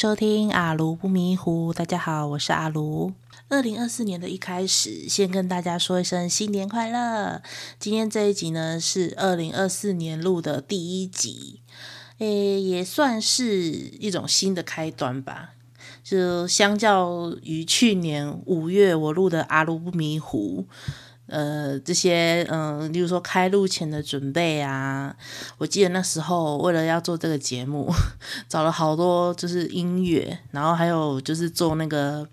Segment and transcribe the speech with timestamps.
[0.00, 1.72] 收听阿卢不迷糊。
[1.72, 3.14] 大家好，我是阿卢。
[3.48, 7.42] 二零二四年的一开始，先跟大家说一声新年快乐。
[7.80, 11.62] 今天这一集呢，是二零二四年录的第一集，
[12.18, 13.60] 诶，也算是
[13.98, 15.54] 一种新的开端吧。
[16.04, 20.64] 就相较于去年五月我录的阿卢不迷糊。
[21.28, 25.14] 呃，这些嗯、例如说开录前的准备啊，
[25.58, 27.92] 我记得那时候为了要做这个节目，
[28.48, 32.26] 找了好多就是音乐，然后还有就是做那个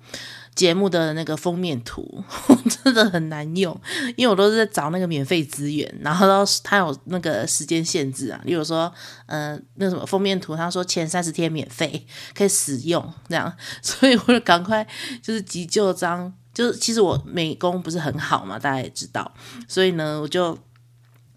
[0.55, 2.23] 节目的那个封面图，
[2.83, 3.77] 真的很难用，
[4.15, 8.89] 因为我都是在找那个免费资源，然后到他有那个时间限制啊，例如说，
[9.25, 14.87] 嗯、那什么封面图，他说前三十天免费可以使用，这样，所以我就赶快
[15.21, 16.33] 就是急就章。
[16.55, 19.31] 就是其实我美工不是很好嘛，大家也知道，
[19.67, 20.57] 所以呢，我就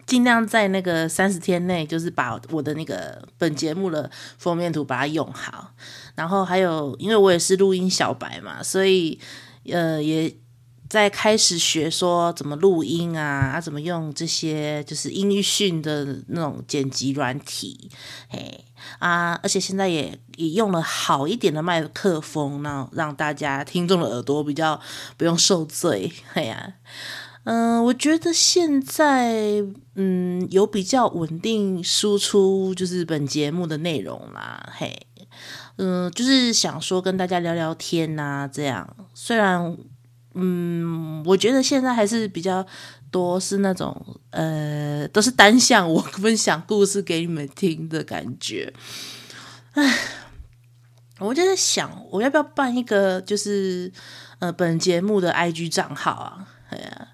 [0.07, 5.75] 尽量在那个三十天内，就是把我的那个本节目的封面图把它用好。
[6.15, 9.21] 然后还有，因为我也是录音小白嘛，所以
[9.71, 10.35] 呃，也
[10.89, 17.91] 在开始学说怎么录音啊，啊怎么用这些就是音讯的那种剪辑软体，
[18.29, 18.65] 嘿。
[19.01, 24.81] 啊，而且现在也也用了好一点的麦克风，那让大家听众的耳朵比较
[25.17, 26.13] 不用受罪。
[26.35, 26.75] 哎呀，
[27.43, 29.65] 嗯、我觉得现在
[29.97, 34.73] 嗯有比较稳定输出，就是本节目的内容啦。
[34.77, 35.07] 嘿，
[35.77, 38.97] 嗯、就是想说跟大家聊聊天呐、啊，这样。
[39.13, 39.77] 虽然
[40.41, 42.67] 嗯，我觉得现在还是比较。
[43.11, 43.97] 多是那种
[44.33, 48.71] 呃，都是单向我分享故事给你们听的感觉。
[49.73, 49.99] 唉，
[51.19, 53.91] 我就在想，我要不要办一个就是
[54.41, 56.49] 呃本节目的 IG 账号啊？
[56.69, 57.09] 哎呀，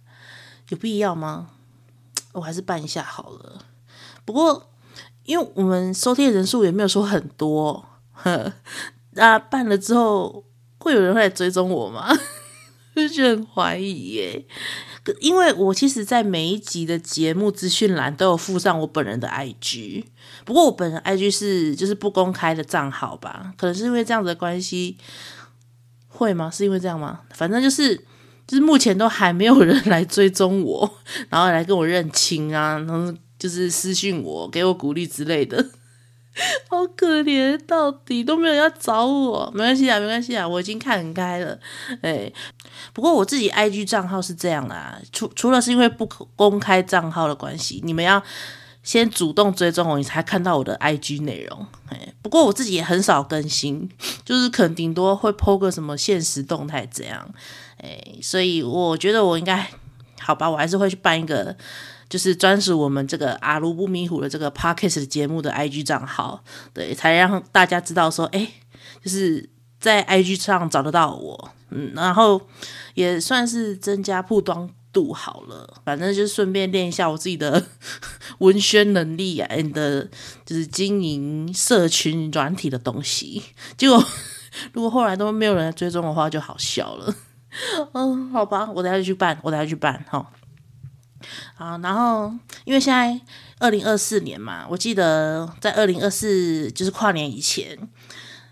[0.70, 1.50] 有必要吗？
[2.32, 3.64] 我还是办一下好了。
[4.24, 4.68] 不过，
[5.22, 8.52] 因为我们收听的人数也没有说很多，呵，
[9.12, 10.44] 那办了之后
[10.78, 12.12] 会有人会来追踪我吗？
[12.94, 14.44] 就是很怀疑耶。
[15.20, 20.04] 因为我其实，在每一集的节目资讯栏都有附上我本人的 IG，
[20.46, 24.96] 不过我本人 IG 是就是不公开的账号吧，可能是因为这样子的关系，
[26.08, 26.50] 会吗？
[26.50, 27.20] 是因为这样吗？
[27.34, 27.94] 反正就是
[28.46, 35.68] 就是目前都还没有人来追踪我，然后来跟我认亲啊，然后就是私讯我，给我鼓励之类的。
[36.68, 39.48] 好可怜，到底都没有要找我。
[39.54, 41.58] 没关系啊，没关系啊，我已经看开了。
[42.02, 42.30] 哎，
[42.92, 48.20] 不过我自己 IG 账号是这样啦，除除了是因为不公开账号的关系，你们要
[48.82, 51.66] 先主动追踪我，你才看到我的 IG 内容。
[51.90, 53.88] 哎，不过我自己也很少更新，
[54.24, 57.32] 就是可能顶多会 po 个什么现实动态这样。
[57.78, 59.70] 哎，所以我觉得我应该
[60.20, 61.56] 好吧，我还是会去办一个。
[62.08, 66.42] 就是专属我们这个阿卢不迷糊的这个 Podcast 节目的 IG 账号，
[66.72, 68.48] 对，才让大家知道说，哎，
[69.02, 69.48] 就是
[69.80, 72.40] 在 IG 上找得到我，嗯，然后
[72.94, 77.64] 也算是增加曝光度好了，反正就是顺便练一下我自己的
[78.38, 80.08] 文宣能力啊，and
[80.44, 83.42] 就是经营社群软体的东西。
[83.76, 84.02] 结果
[84.72, 87.14] 如果后来都没有人追踪的话，就好笑了。
[87.92, 90.24] 嗯，好吧，我等下就去办，我等下去办，哈。
[91.54, 92.32] 好，然后
[92.64, 93.20] 因为现在
[93.58, 97.76] 二零二四年嘛，我记得在二零二四就是跨年以前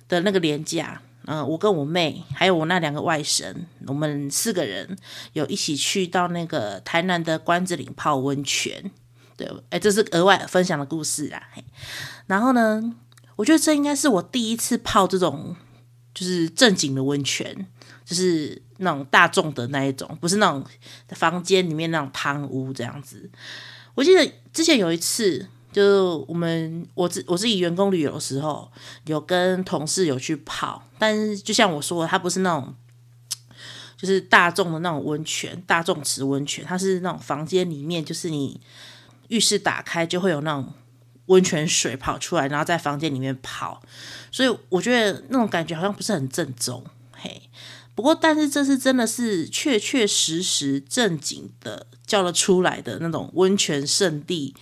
[0.09, 3.55] 的那个年假，嗯、我跟我妹还有我那两个外甥，
[3.87, 4.97] 我们四个人
[5.32, 8.91] 有一起去到那个台南的关子岭泡温泉。
[9.37, 11.43] 对，哎，这是额外分享的故事啊。
[12.27, 12.94] 然后呢，
[13.37, 15.56] 我觉得这应该是我第一次泡这种
[16.15, 17.66] 就是正经的温泉，
[18.04, 18.60] 就是。
[18.78, 20.66] 那种大众的那一种，不是那种
[21.10, 23.30] 房间里面那种汤屋这样子。
[23.94, 28.68] 我记得之前有一次，就是我们我自我自己员工旅游的时候，
[29.04, 32.75] 有跟同事有去泡，但是就像我说的，它不是那种
[33.96, 38.60] 就是大众的那种温泉，大众池温泉，它是那种房间里面，就是你
[39.28, 40.72] 浴室打开就会有那种
[41.26, 43.81] 温泉水跑出来，然后在房间里面泡，
[44.32, 47.43] 所以我觉得那种感觉好像不是很正宗，嘿。
[47.94, 54.55] 不过，但是这是真的是确确实实正经的叫了出来的那种温泉圣地，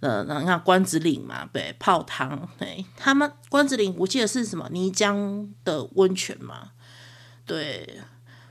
[0.00, 6.70] 呃，你看关子岭嘛，对，泡汤，对，他们关子岭我记得是什么泥浆的温泉嘛，
[7.46, 8.00] 对。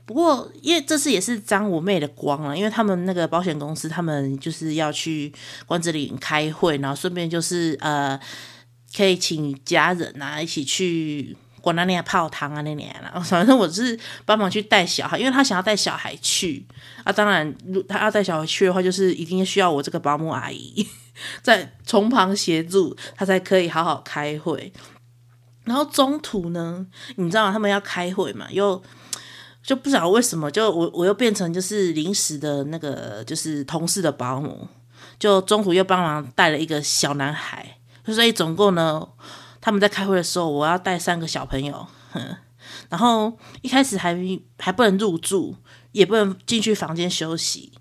[0.06, 5.32] 不过，因为这次也是沾我妹的光了，因为他们那个保险公司，他们就是要去
[5.64, 8.20] 关子岭开会，然后顺便就是呃，
[8.94, 11.34] 可以请家人啊一起去。
[11.64, 16.66] 我那年泡汤啊，那年了， 反正我是帮忙去带小孩，因为他想要带小孩去
[17.02, 17.12] 啊。
[17.12, 20.86] 当然，如他要带小孩去的话，就是一定需要我这个保姆阿姨
[21.42, 24.72] 在从旁协助，他才可以好好开会。
[25.64, 27.52] 然后中途呢，你知道吗？
[27.52, 28.82] 他们要开会嘛，又
[29.62, 34.68] 就不知道为什么，就我我又变成就是临时的那个就是同事的保姆，
[35.18, 39.08] 就中途又帮忙带了一个小男孩，所以总共呢，
[39.64, 42.36] 他们在开会的时候，我要带三个小朋友，哼，
[42.90, 43.32] 然后
[43.62, 44.14] 一开始还
[44.58, 45.56] 还不能入住，
[45.92, 47.72] 也不能进去房间休息，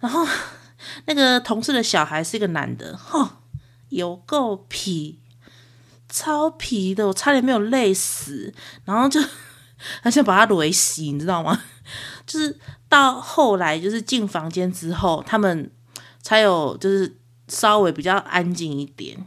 [0.00, 0.26] 然后
[1.04, 3.28] 那个同事的小孩是一个男的，吼，
[3.90, 5.20] 有够皮。
[6.08, 8.54] 超皮的，我差点没有累死，
[8.86, 9.20] 然后就
[10.00, 11.60] 很想把他雷死，你知道吗？
[12.24, 15.70] 就是到后来，就是进房间之后，他们
[16.22, 17.18] 才有就是
[17.48, 19.26] 稍微比较安静一点。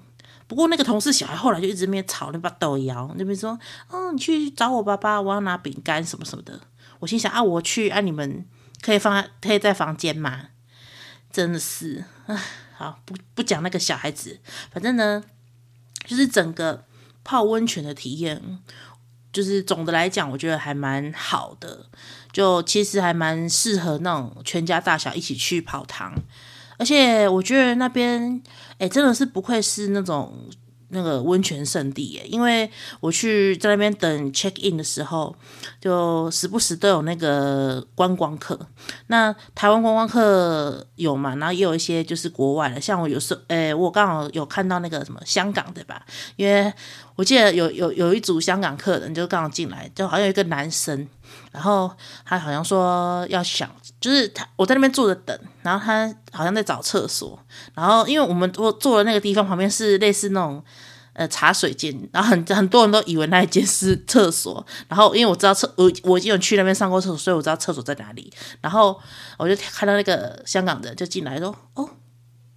[0.50, 3.57] 不过那个同事小孩后来就一直没吵，那把豆摇那边说
[3.88, 6.60] ：“哦，你去找我爸爸，我要拿饼干什么什么的。”
[7.00, 8.46] 我心想：“啊，我去，啊，你们
[8.81, 10.48] 可以放在可以在房间吗？”
[11.31, 12.36] 真的是，唉，
[12.75, 14.40] 好，不不讲那个小孩子，
[14.72, 15.24] 反正呢。
[16.06, 16.86] 就是整个
[17.24, 18.42] 泡温泉的体验，
[19.31, 21.86] 就是总的来讲，我觉得还蛮好的。
[22.31, 26.16] 就其实还蛮适合那种全家大小一起去泡汤，
[26.80, 28.42] 而且我觉得那边，
[28.80, 30.34] 哎，真的是不愧是那种。
[30.92, 32.68] 那个温泉圣地耶，因为
[33.00, 35.36] 我去在那边等 check in 的时候，
[35.80, 38.60] 就时不时都有那个观光客。
[39.06, 41.36] 那台湾观光客有嘛？
[41.36, 46.04] 然后也有一些就是国外的，像我有时候，诶，我刚好有看到那个什么香港的吧？
[46.38, 46.74] 因为
[47.16, 51.08] 我记得有有有一组香港客人就刚好进来，就好像有一个男生，
[51.52, 51.92] 然后
[52.26, 53.70] 他好像说要想。
[54.00, 57.38] 就是他，我在那边坐着等，然后他好像在找厕所，
[57.74, 60.63] 然后因为我们坐坐的那个地方旁边是类似那种
[61.13, 68.31] 呃茶水间，然后很很多人都以为那一间是厕所，然后因为我知道厕我我已经有去那边上过厕所，所以我知道厕所在哪里，
[68.62, 69.00] 然后
[69.38, 71.90] 我就看到那个香港人就进来说哦。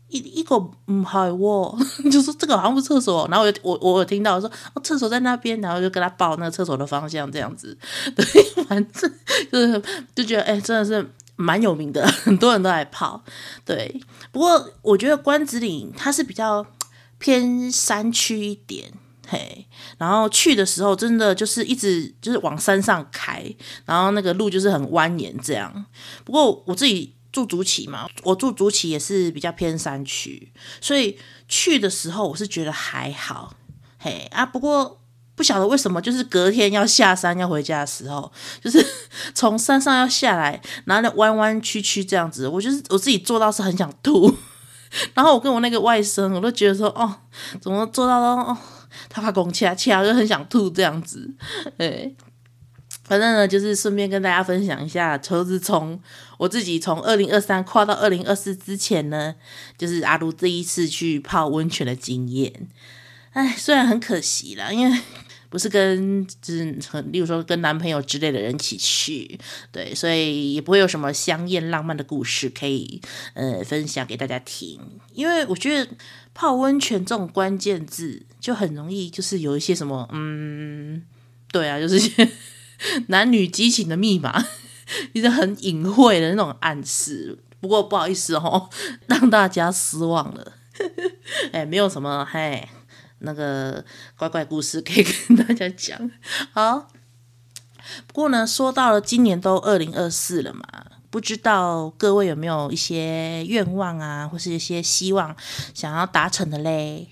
[0.08, 7.74] 一一个唔系喎， 就说这个好像不是厕所，然后我我我有听到说哦，厕所在那边，然后就跟他报那个厕所的方向这样子，
[8.14, 8.24] 对，
[8.64, 9.12] 反正
[9.50, 9.82] 就是
[10.14, 11.10] 就觉得哎，真的是
[11.42, 13.22] 蛮有名的， 很多人都来泡，
[13.64, 14.00] 对。
[14.30, 16.64] 不过我觉得关子岭它是比较
[17.18, 18.92] 偏山区一点，
[19.28, 19.66] 嘿，
[19.98, 23.44] 然后去的时候真的就是一直就是往山上开，
[23.84, 25.84] 然后那个路就是很蜿蜒这样。
[26.24, 27.14] 不过我自己。
[27.32, 30.52] 住竹崎嘛，我住竹崎也是比较偏山区，
[30.82, 31.18] 所以
[31.48, 33.54] 去的时候我是觉得还好，
[33.98, 35.00] 嘿啊，不过
[35.34, 38.30] 不晓得为什么，就是隔天要下山要回家的时候，
[38.62, 38.84] 就是
[39.34, 44.34] 从山上要下来，然后那弯弯曲曲这样子，我就是我自己做到是很想吐，
[45.14, 47.12] 然后我跟我那个外甥，我都觉得说，哦，
[47.60, 48.58] 怎么做到都哦，
[49.08, 51.30] 他怕拱起来，起来就很想吐这样子，
[51.78, 52.14] 对。
[53.04, 56.00] 反正呢，就是顺便跟大家分享一下，车子从
[56.38, 59.34] 我自己从二零二三跨到二零二四之前呢，
[59.76, 62.68] 就是阿如这一次去泡温泉的经验。
[63.32, 64.98] 哎，虽然很可惜啦，因为
[65.52, 69.38] 不是跟就是很，例如说跟男朋友之类的人一起去，
[69.70, 73.00] 对，所以也不会有什么香艳浪漫的故事可以
[73.34, 74.80] 呃分享给大家听。
[75.12, 75.88] 因为我觉得
[76.32, 81.04] 泡温泉这种关键字就很容易就是有一些什么，嗯，
[81.52, 82.28] 对啊，就是。
[83.06, 84.44] 男女激情的密码，
[85.12, 87.38] 一直很隐晦的那种暗示。
[87.60, 88.68] 不过不好意思哦，
[89.06, 90.54] 让大家失望了。
[91.52, 92.68] 哎，没有什么嘿，
[93.22, 93.84] 那个
[94.16, 96.10] 怪怪故事可以跟大家讲。
[96.52, 96.88] 好，
[98.06, 100.62] 不过呢，说到了今年都二零二四了嘛，
[101.10, 105.34] 不知道各位有没有一些愿望啊，或是一些希望
[105.74, 107.08] 想要达成的嘞？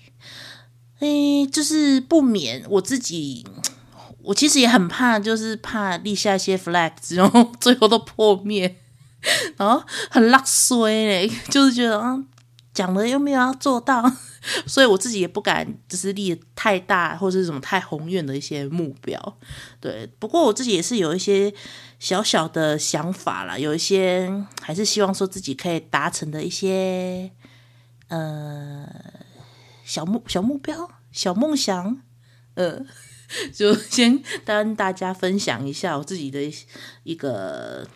[0.99, 3.45] 哎，就是不免我自己。
[4.23, 8.77] 我其实也很怕，就是怕立下一些 flag，然后最后都破灭，
[9.57, 12.23] 然后很落衰嘞，就是觉得啊，
[12.71, 14.03] 讲了又没有要做到，
[14.65, 19.37] 所以我自己也不敢，就是立太大或者是什么太宏远的一些目标。
[19.79, 21.53] 对，不过我自己也是有一些
[21.99, 24.31] 小小的想法啦，有一些
[24.61, 27.31] 还是希望说自己可以达成的一些
[28.07, 28.87] 呃
[29.83, 32.01] 小目小目标、小梦想，
[32.55, 32.85] 呃。
[33.53, 36.53] 就先跟大家分享一下我自己的
[37.03, 37.87] 一个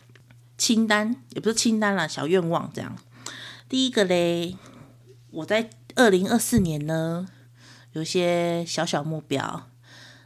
[0.57, 2.95] 清单，也不是清单啦，小愿望这样。
[3.67, 4.55] 第一个嘞，
[5.31, 7.27] 我在二零二四年呢，
[7.93, 9.69] 有些小小目标，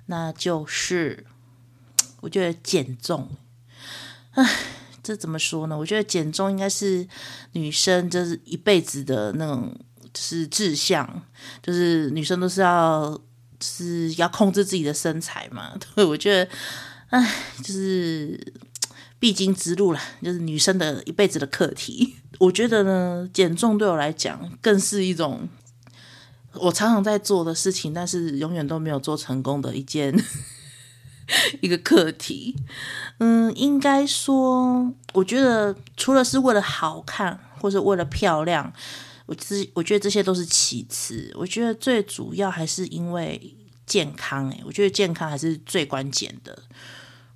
[0.08, 1.26] 那就是
[2.22, 3.30] 我觉得减重。
[4.32, 4.50] 唉，
[5.02, 5.78] 这怎么说呢？
[5.78, 7.08] 我觉得减重应该是
[7.54, 9.74] 女生就是一辈子的那种，
[10.14, 11.24] 就是志向，
[11.62, 13.22] 就是女生都是要就。
[13.62, 15.78] 是要控制自己的身材嘛？
[15.94, 16.52] 对，我觉得，
[17.10, 18.54] 哎，就是
[19.20, 22.16] 必经之路了，就是女生的一辈子的课题。
[22.40, 25.50] 我觉得呢，减重对我来讲更是一种
[26.54, 30.14] 我常常在做的事情，但是永远都没有做成功的一件
[31.62, 32.56] 一个课题。
[33.20, 38.74] 嗯，应该说，我觉得除了是为了好看，或者为了漂亮，
[39.28, 41.32] 我这我觉得这些都是其次。
[41.36, 44.50] 我觉得最主要还是因为健康。
[44.50, 46.64] 诶，我觉得健康还是最关键的。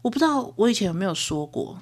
[0.02, 1.80] 我不知道我以前有没有说过，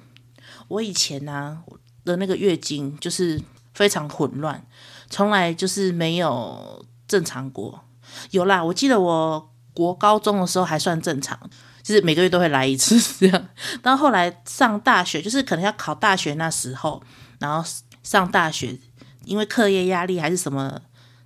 [0.68, 1.58] 我以前呢、啊、
[2.04, 3.40] 的那个月经就是
[3.74, 4.64] 非常混乱，
[5.08, 7.78] 从来就是没有正常过。
[8.30, 11.38] 有啦，我记得我国高中的时候还算正常，
[11.82, 13.48] 就是每个月都会来一次这样。
[13.82, 17.02] 到后来上大学，就是可能要考大学那时候，
[17.38, 17.62] 然后
[18.02, 18.78] 上大学，
[19.26, 20.80] 因为课业压力还是什么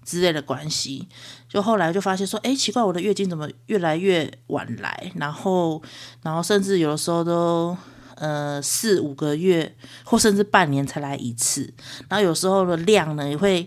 [0.04, 1.06] 之类的关系。
[1.48, 5.12] 就后来就发现说，哎，奇怪，我的月经怎么越来越晚来？
[5.14, 5.80] 然后，
[6.22, 7.76] 然后甚至有的时候都
[8.16, 9.74] 呃四五个月，
[10.04, 11.72] 或甚至半年才来一次。
[12.08, 13.66] 然后有时候的量呢也会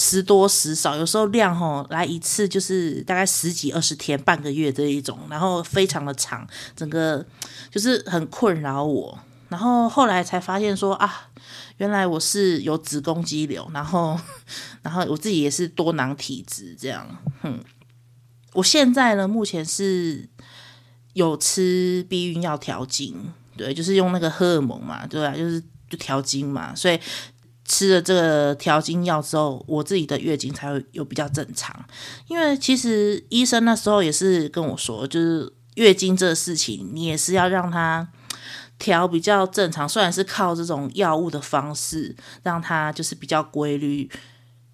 [0.00, 7.26] 时多时少，有时候量吼来一次就是大概十几二十天、半个月这一种，然后非常的长，整个
[7.68, 9.18] 就是很困扰我。
[9.48, 11.28] 然后后来才发现说啊，
[11.78, 14.16] 原来我是有子宫肌瘤，然后，
[14.82, 17.04] 然后我自己也是多囊体质，这样。
[17.42, 17.58] 哼，
[18.52, 20.28] 我现在呢，目前是
[21.14, 25.34] 有吃避孕药调经，对，就是用那个荷尔蒙嘛，对啊？
[25.34, 27.00] 就是就调经嘛，所以
[27.68, 31.72] 吃了这个调经药之后，我自己的月经才会有比较正常。
[32.26, 38.08] 因为其实医生那时候也是跟我说，就是月经这个事情，你也是要让它。
[38.80, 44.08] 调比较正常，虽然是靠这种药物的方式让它就是比较规律，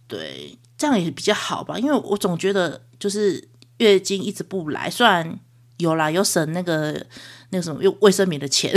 [0.06, 1.78] 对，这样也比较好吧。
[1.78, 3.48] 因为我总觉得就是
[3.78, 5.40] 月经一直不来，虽然
[5.78, 7.06] 有啦，有省那个
[7.48, 8.70] 那个什么用卫生棉的钱，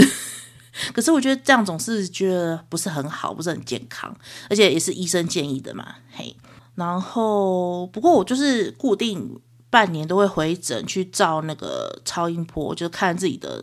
[0.94, 4.16] 可是我觉得这样总是觉得不是很好，不是很健康，
[4.50, 6.36] 而且也是医生建议的嘛，嘿。
[6.76, 9.40] 然后不过我就是固定。
[9.70, 13.62] 半年都会回诊去照那个超音波，就是看自己的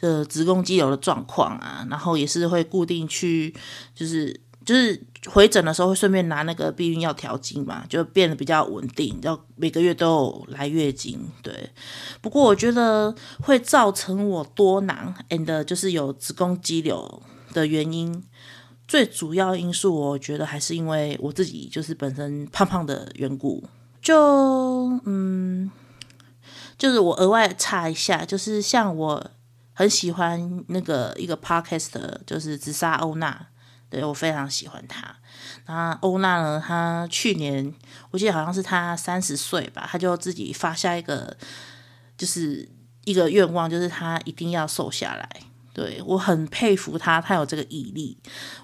[0.00, 3.54] 呃子宫肌瘤的状况啊，然后也是会固定去，
[3.94, 11.20] 就是就是回诊的时候会顺便拿那个避孕药调经嘛，就变得比较稳定，要每个月都有来月经。
[11.42, 11.70] 对，
[12.20, 18.24] 不过我觉得会造成我多囊 and 就是有子宫肌瘤的原因，
[18.86, 23.64] 最主要因素我觉得还是因为我自己就是本身胖胖的缘故。
[24.02, 25.70] 就嗯，
[26.76, 29.30] 就是我额外插一下，就是像我
[29.72, 31.90] 很喜欢那个一个 podcast，
[32.26, 33.46] 就是紫砂欧娜，
[33.94, 35.14] 对，我非常喜欢她。
[35.66, 37.72] 那欧娜呢，她去年
[38.10, 41.36] 我记得好像是她三十岁吧，她就自己发下一个
[42.18, 42.68] 就是
[43.04, 45.28] 一个愿望，就是她一定要瘦下来。
[45.72, 48.18] 对，我很佩服她，她有这个毅力。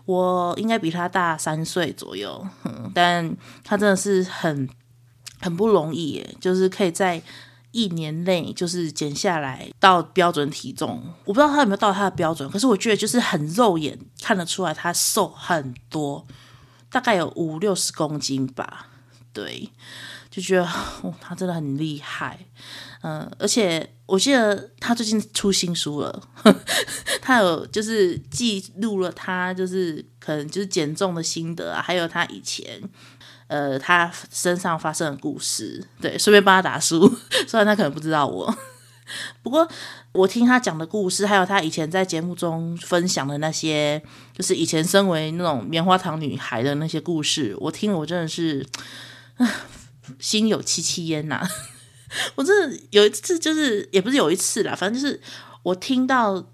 [0.05, 4.69] 我应该比她大三岁左右，嗯，但她真的是很。
[5.43, 7.23] 很不容易耶，就是可以在
[7.73, 11.03] 一年内就是减下来到标准体重。
[11.25, 16.27] 我不知道他有没有到他的标准，可是我觉得就是很肉眼看得出来他瘦很多，
[16.91, 18.89] 大概有五六十公斤吧。
[19.33, 19.71] 对，
[20.29, 20.65] 就觉得
[21.03, 22.39] 哦，他真的很厉害。
[23.03, 26.23] 嗯、而且我记得他最近出新书了，
[27.23, 32.83] 他有就是记录了他就是可能就是减重的心得啊，还有他以前。
[33.51, 37.13] 呃，他身上发生的故事，对，顺便帮他打书，
[37.49, 38.57] 虽然他可能不知道我，
[39.43, 39.69] 不过
[40.13, 44.01] 我听他讲的故事，还有他以前在节目中分享的那些，
[44.33, 48.65] 就是以前身为那种棉花糖女孩的那些故事，我听了我真的是，
[50.21, 51.45] 心有戚戚焉呐。
[52.37, 55.21] 我真的有一次，就是也不是有一次啦，反正就是
[55.65, 56.47] 我听到。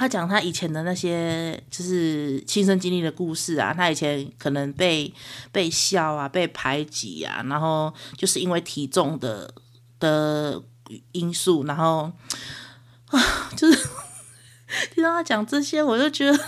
[0.00, 5.12] 他讲他以前的那些就是亲身经历的故事啊，他以前可能被
[5.52, 9.52] 被笑啊，被排挤啊，然后就是因为体重的
[9.98, 10.58] 的
[11.12, 12.10] 因素，然后
[13.08, 13.78] 啊，就是
[14.94, 16.38] 听到他讲这些，我就觉得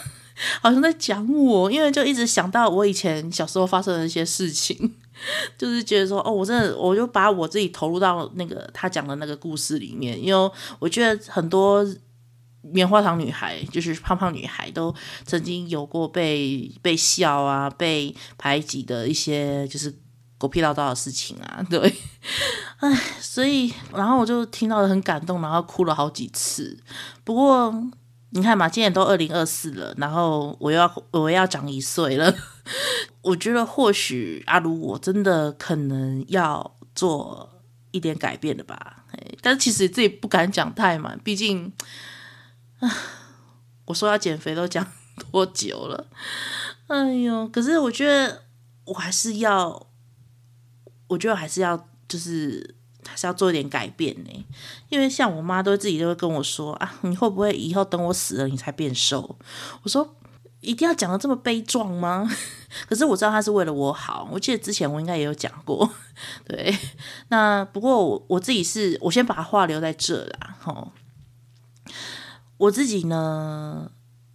[0.63, 4.95] 好像在讲我，因为就一直想到我以前小时候发生的一些事情，
[5.59, 11.87] 就是觉得说哦，我真的我就把我自己投入到那个他讲的那个故事里面，因为我觉得很多。
[12.63, 19.93] 棉花糖女孩就是胖胖女孩，都曾经有过被被笑啊、被排挤的一些就是
[20.39, 21.93] 狗屁倒灶的事情啊，对，
[22.79, 26.79] 唉，所以然后我就听到了很感动，然后哭了好几次。
[27.25, 27.75] 不过
[28.31, 32.33] 你看嘛，今年都二零二四了，然后我又要我要长一岁了，
[33.23, 39.05] 我觉得或许阿如我真的可能要做一点改变了吧，
[39.41, 41.73] 但是其实自己不敢讲太满，毕竟。
[43.87, 44.87] 我说要减肥都讲
[45.31, 46.07] 多久了？
[46.89, 47.47] 哎呦！
[47.49, 48.43] 可是我觉得
[48.85, 49.87] 我还是要，
[51.09, 52.75] 我觉得还是要就是
[53.09, 54.47] 还是要做一点改变呢。
[54.89, 59.39] 因为像我妈都自己都会跟我说啊，你会不会以后等我死了你才变瘦？
[59.83, 60.17] 我说
[60.61, 62.29] 一定要讲得这么悲壮吗？
[62.89, 64.29] 可是我知道她是为了我好。
[64.31, 65.89] 我记得之前我应该也有讲过，
[66.47, 66.77] 对。
[67.29, 70.89] 那不过我我自己是我先把话留在这啦，齁。
[72.63, 73.91] 我自己呢，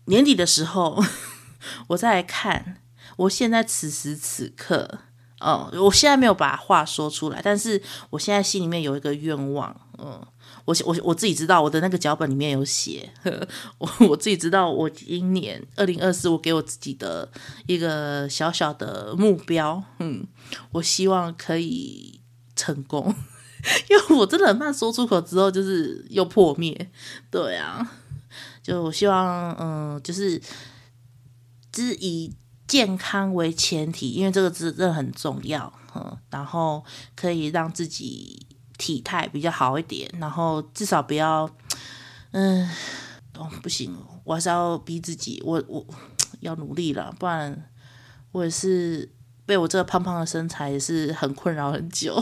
[0.05, 1.01] 年底的时候，
[1.88, 2.81] 我再来看，
[3.15, 5.00] 我现在此时此刻。
[5.39, 7.79] 哦，我现在没有把话说出来，但是
[8.10, 9.69] 我现在心里面有一个愿望，
[10.00, 10.19] 嗯，
[10.65, 13.07] 我我我自己知道，我的那个脚本里面有写，
[13.77, 17.29] 我我自己知道，我今年二零二四，我给我自己的
[17.67, 20.25] 一个小小的目标，嗯，
[20.72, 22.19] 我希望可以
[22.55, 23.13] 成功，
[23.91, 26.89] 因为我真的很怕说出口之后就是又破灭，
[27.29, 27.88] 对啊，
[28.68, 30.42] 就我希望，嗯，就是
[31.74, 32.36] 是以。
[32.68, 36.84] 健康为前提，因为这个字真的很重要，嗯，然后
[37.16, 38.46] 可以让自己
[38.78, 41.50] 体态比较好一点，然后至少不要，
[42.32, 42.70] 嗯，
[43.38, 43.96] 哦，不行，
[44.26, 45.86] 我还是要逼自己，我我
[46.42, 47.70] 要努力了，不然
[48.34, 49.10] 我也是
[49.46, 52.22] 被我这个胖胖的身材也是很困扰很久。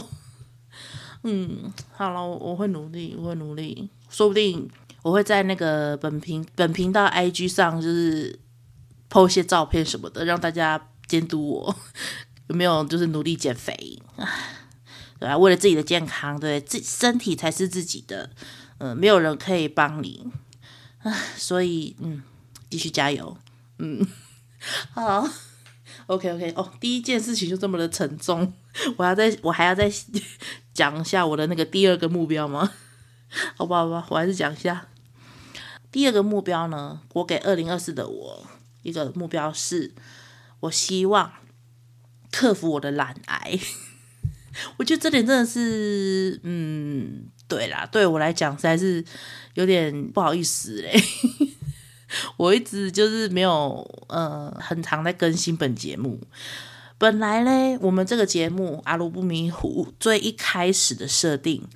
[1.24, 4.70] 嗯，好了，我会努力，我会努力，说不定
[5.06, 8.38] 我会在那个本频本频道 IG 上就是。
[9.08, 11.76] po 一些照片什么的，让大家监督我
[12.48, 13.72] 有没有就是努力减肥
[14.16, 14.28] 啊，
[15.20, 18.28] 对啊，为了自己的健康，对，自身体才是自己的，
[18.78, 20.26] 嗯、没有人可以帮你，
[21.36, 22.20] 所以嗯，
[22.68, 23.38] 继续加油，
[23.78, 24.04] 嗯，
[24.90, 25.24] 好
[26.06, 28.52] ，OK OK，哦，第一件事情就这么的沉重，
[28.96, 29.88] 我要再我还要再
[30.74, 32.72] 讲一下我的那个第二个目标吗？
[33.56, 34.88] 好吧好吧，我还是讲一下
[35.96, 38.46] 第二个目标呢，我给二零二四的我。
[38.82, 39.94] 一个目标是，
[40.60, 41.32] 我希望
[42.30, 43.58] 克服我的懒癌。
[44.76, 49.02] 我觉得这点真的是，嗯，对啦，对我来讲实在是
[49.54, 51.02] 有点不好意思嘞。
[52.36, 56.20] 我一直就是没有，呃，很常在更新本节目。
[56.98, 61.66] 本来呢，我们这个节目阿茹不迷糊最一开始的设定，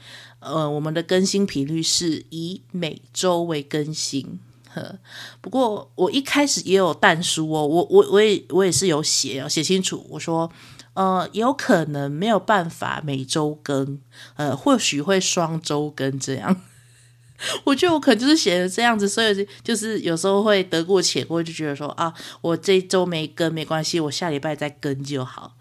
[0.40, 4.40] 呃，我们的更新频率是以每周为更新。
[4.72, 4.98] 呵，
[5.40, 10.06] 不过我一开始也有但书哦，我我我也我也是有写，写清楚。
[10.10, 10.50] 我说，
[10.94, 14.00] 呃，有可能没有办法每周更，
[14.36, 16.60] 呃，或许会双周更这样。
[17.64, 25.56] 我觉得我可能就是写的这样子，所以就是有时候会得过且过，就觉得说啊，我这周没更没关系，我下礼拜再更就好。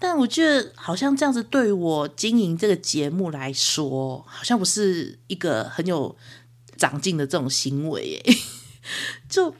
[0.00, 6.16] 但我觉得好像这样子对我经营这个节目来说，好像不是一个很有。
[6.76, 8.22] 长进的这种行为，
[9.28, 9.54] 就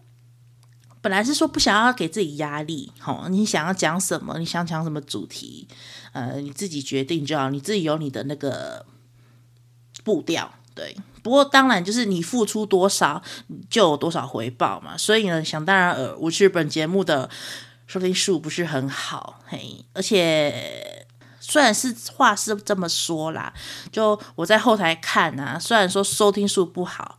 [1.03, 5.69] 本来是说不想要给自己压力，齁，你想要讲什么，你想讲什么主题，
[6.13, 8.87] 呃，你自己决定就好，你自己有你的那个
[10.03, 10.97] 步调，对。
[11.23, 13.23] 不过当然就是你付出多少，
[13.69, 14.97] 就有多少回报嘛。
[14.97, 17.29] 所以呢，想当然尔，我是本节目的
[17.91, 21.07] 收听数不是很好，嘿，而且。
[21.43, 23.53] 虽然是话是这么说啦，
[23.91, 27.19] 就我在后台看啊，虽然说收听数不好，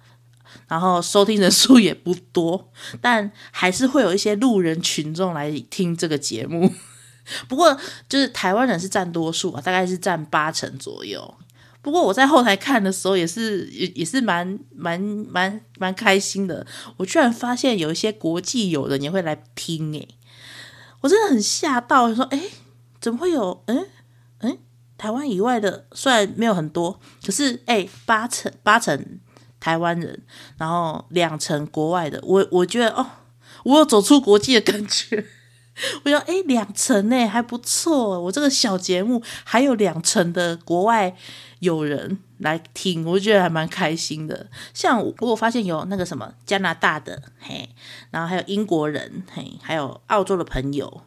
[0.70, 6.72] 然后收听人数也不多，但还是会有一些路人群众来听这个节目。
[7.50, 11.34] 不过就是台湾人是占多数啊，大概是占八成左右。
[11.82, 16.66] 不过我在后台看的时候，也是也也是蛮蛮蛮蛮开心的。
[16.96, 20.08] 我居然发现有一些国际友人也会来听，诶，
[21.02, 22.52] 我真的很吓到，我说，诶，
[23.00, 23.88] 怎么会有，嗯？
[24.40, 24.58] 哎，
[24.98, 29.20] 台湾以外的虽然没有很多，可是哎，八成八成
[29.60, 30.24] 台湾人，
[30.58, 33.06] 然后两成国外的，我我觉得哦，
[33.64, 35.26] 我有走出国际的感觉。
[36.04, 41.16] 我说哎，两成呢还不错，我这个小节目还有两成的国外
[41.60, 44.50] 有人来听，我觉得还蛮开心的。
[44.74, 47.70] 像我，我发现有那个什么加拿大的嘿，
[48.12, 51.04] 然后还有英国人嘿，还有澳洲的朋友，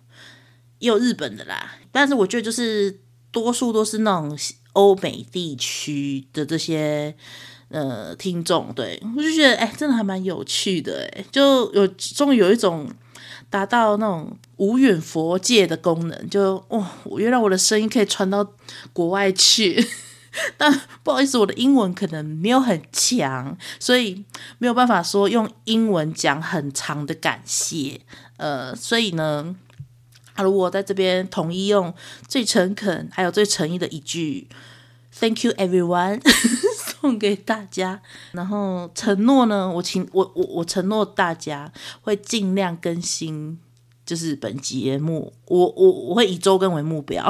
[0.79, 1.77] 也有日本的啦。
[1.93, 3.01] 但是我觉得就是。
[3.35, 4.39] 多数都是那种
[4.75, 7.13] 欧美地区的这些
[7.67, 12.89] 呃听众，对，我就觉得哎，真的还蛮有趣的哎，就有终于有一种
[13.51, 16.87] 达到那种无远佛界的功能，就哦，
[17.19, 18.53] 原来我的声音可以传到
[18.93, 19.87] 国外去。
[20.59, 24.25] 但不好意思，我的英文可能没有很强，所以
[24.59, 28.01] 没有办法说用英文讲很长的感谢。
[28.37, 29.57] 呃，所以呢。
[30.37, 31.95] 阿茹我在这边统一用
[32.27, 34.49] 最诚恳还有最诚意的一句
[35.17, 36.21] “Thank you, everyone”
[37.01, 38.03] 送给大家。
[38.33, 43.61] 然后承诺呢，我请我我我承诺大家会尽量更新，
[44.05, 47.25] 就是本节目，我我我会以周更为目标。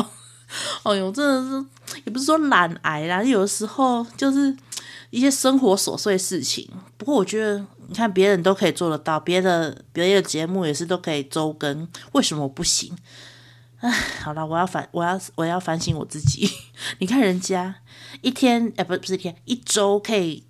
[0.85, 1.67] 哎呦，真的是
[2.05, 4.55] 也不是说懒癌啦，有的时候就是
[5.11, 6.69] 一些生活琐碎事情。
[6.97, 12.97] 不过我觉得，你看别人都可以做得到，别的别的节目也是都可以周更，为什么我不行？
[13.81, 13.91] 哎，
[14.23, 16.49] 好了，我要反，我要我要反省我自己。
[17.01, 17.75] 你看人家
[18.23, 20.47] 一天，哎，不是不是一天，一周可以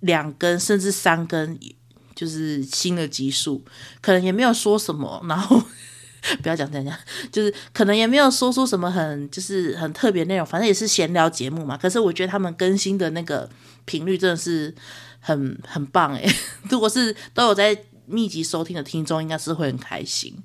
[0.00, 1.58] 两更甚至三更，
[2.20, 3.64] 就是新的集数，
[4.02, 5.62] 可能也没有说什么，然后。
[6.42, 6.98] 不要讲这样，
[7.32, 11.78] 就是可能也没有说出什么很就是很特别内容，反正也是闲聊节目嘛。
[11.78, 13.48] 可是我觉得他们更新的那个
[13.86, 14.74] 频率真的是
[15.18, 16.30] 很很棒诶。
[16.68, 20.36] 如果是都有在密集收听的听众，应该是会很开心。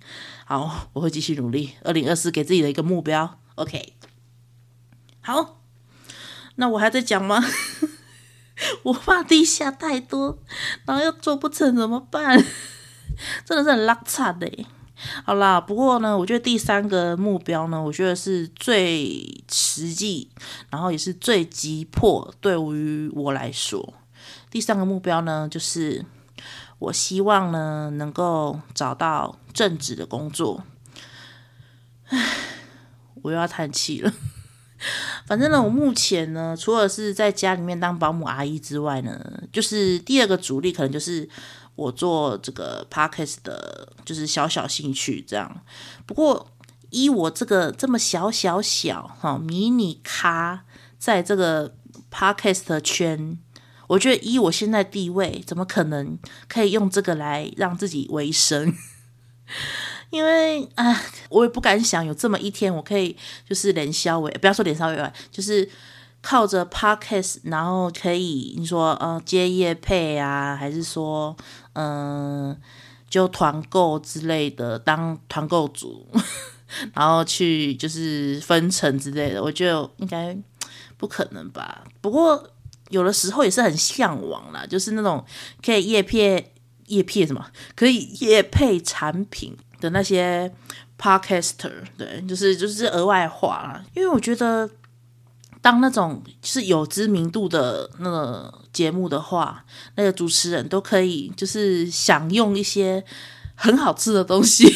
[0.45, 1.71] 好，我会继续努力。
[1.83, 3.95] 二零二四给自己的一个目标，OK。
[5.19, 5.61] 好，
[6.55, 7.43] 那我还在讲吗？
[8.83, 10.37] 我怕地下太多，
[10.85, 12.43] 然后又做不成怎么办？
[13.45, 14.49] 真的是很拉惨的。
[15.25, 20.29] 好啦，不过呢，我觉得第三个目标呢，我觉得是最实际，
[20.69, 23.93] 然后也是最急迫，对于我来说，
[24.49, 26.05] 第三个目标呢，就是
[26.79, 30.63] 我希望呢能够找到正职的工作。
[32.07, 32.25] 唉，
[33.21, 34.13] 我又要叹气了。
[35.25, 39.19] 反正呢，我目前呢，除了是在家里面当保姆阿姨之外呢，
[39.51, 41.27] 就是第二个主力可能就是。
[41.75, 45.59] 我做这个 podcast 的，就是小小兴趣这样。
[46.05, 46.49] 不过，
[46.89, 50.63] 依我这个这么小小小哈迷你咖，
[50.97, 51.75] 在这个
[52.09, 53.37] podcast 圈，
[53.87, 56.17] 我觉得依我现在地位，怎么可能
[56.47, 58.73] 可以用这个来让自己维生？
[60.15, 63.15] 因为啊，我也不敢想有这么一天，我可以
[63.47, 65.69] 就是连销为，不要说连销为，就是。
[66.27, 71.37] 靠着 Podcast，然后可以你说呃接业配啊，还是说
[71.73, 72.59] 嗯、
[73.07, 76.07] 就团购之类的当团购主，
[76.95, 80.35] 然后去就是分成之类的，我觉得应该
[80.97, 81.83] 不可能吧。
[82.01, 82.49] 不过
[82.89, 85.23] 有的时候也是很向往啦，就是那种
[85.63, 86.51] 可以叶配
[86.87, 90.51] 叶配什么，可以叶配产品的那些
[90.99, 94.69] Podcaster，对，就是就是额外话啦，因为我觉得。
[95.61, 103.03] 当那种是有知名度的那个节目的话，那个主持人都可以就是享用一些
[103.55, 104.71] 很好吃的东西，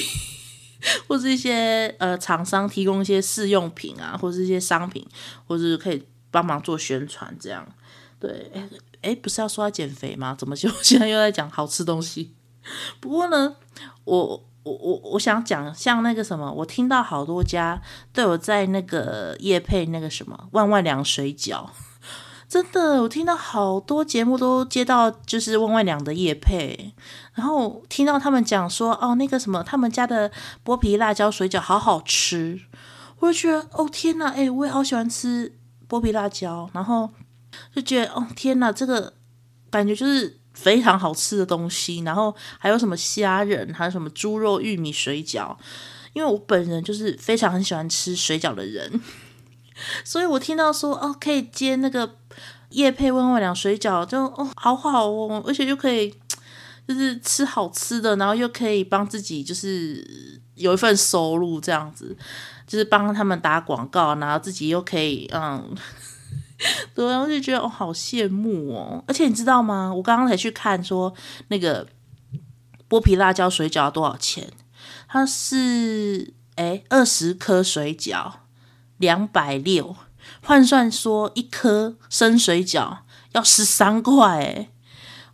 [1.08, 5.08] 或是一些呃厂商提供一些试用品啊，或是一些商品，
[5.45, 7.63] 或是可以帮忙做宣传这样。
[8.19, 8.67] 对，哎
[9.04, 10.36] 哎，不是要说要减肥吗？
[10.36, 12.34] 怎么就 现在又在讲好吃东西？
[13.00, 13.56] 不过呢，
[14.06, 14.48] 我。
[14.69, 17.82] 我我我想讲，像那个什么，我听到好多家
[18.13, 21.65] 都有在那个夜配那个什么万万良水饺，
[22.47, 26.93] 真的，我听到好多节目都接到就是万万良的夜配，
[27.34, 30.32] 然后听到他们讲说，哦，那个什么，他们家的
[30.63, 32.60] 剥皮辣椒水饺好好吃，
[33.19, 35.55] 我就觉得，哦天呐，哎，我也好喜欢吃
[35.88, 37.10] 剥皮辣椒，然后
[37.73, 39.13] 就觉得，哦天呐，这个
[39.71, 40.38] 感觉就是。
[40.62, 45.56] 非常好吃的东西，然后还有什么虾仁，还有什么猪肉玉米水饺。
[46.13, 49.00] 因为我本人就是非常很喜欢吃水饺的人，
[50.04, 52.15] 所以我听到说哦，可以接那个
[52.72, 56.13] 叶配万万良水饺，就哦好好哦，而且就可以
[56.88, 62.17] 就是吃好吃的，然后又可以帮自己就是有一份收入，这样子
[62.65, 65.76] 就是帮他们打广告，然后自己又可以嗯。
[66.93, 69.04] 对，我就觉得我、哦、好羡慕哦！
[69.08, 69.93] 而且你知道吗？
[69.93, 71.13] 我刚刚才去看说
[71.48, 71.88] 那个
[72.89, 74.52] 剥皮辣椒水饺多少钱？
[75.08, 78.32] 它是诶二十颗水饺
[78.98, 79.95] 两百六，
[80.41, 82.98] 换算说一颗生水饺
[83.32, 84.69] 要十三块诶！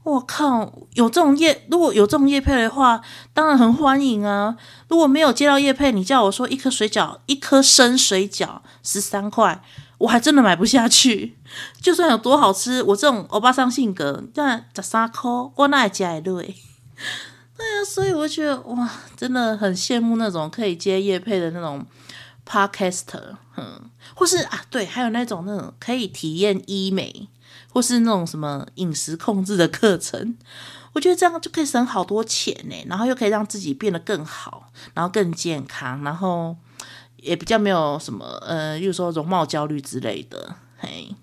[0.04, 3.02] 我靠，有这种叶，如果有这种叶配的话，
[3.34, 4.56] 当然很欢迎啊！
[4.88, 9.64] 如果没有接到叶配，你叫我说一颗水饺，一颗生水饺十三块。
[9.98, 11.38] 我还真的买不下去，
[11.82, 16.44] 就算有多好吃，我这种欧巴桑性格，但十三块，我哪会吃得落？
[16.44, 21.86] 对，所以我觉得哇，真的很羡慕那种可以接夜配的那种
[22.46, 27.30] podcaster，嗯，或是啊，对，还有那种那种可以体验医美，
[27.72, 30.36] 或是那种什么饮食控制的课程，
[30.92, 36.58] 我觉得这样就可以省好多钱呢，然后又可以让自己变得更好，然后更健康，然后。
[37.26, 41.14] 也比较没有什么，呃，例如说容貌焦虑之类的，嘿，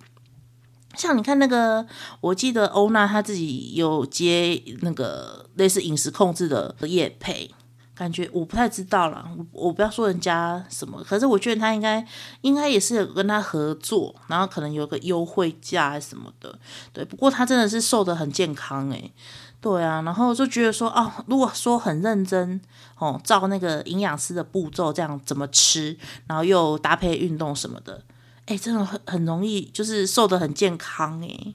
[0.97, 1.87] 像你看那个，
[2.21, 7.51] 我记得欧娜她自己有接那个类似饮食控制的业配，
[7.95, 12.05] 感觉我不太知道啦，我我不要说人家什么，可是我觉得他应该
[12.41, 16.59] 应该也是有跟他合作，然后可能有个优惠价什么的，
[16.93, 17.05] 对。
[17.05, 19.13] 不过他真的是瘦得很健康诶，
[19.61, 22.61] 对啊，然后就觉得说哦，如果说很认真
[23.03, 28.03] 哦，照那个营养师的步骤这样怎么吃，然后又搭配运动什么的，
[28.47, 31.55] 诶，真的很很容易就是瘦得很健康诶。